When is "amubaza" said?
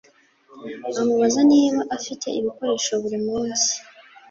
0.99-1.39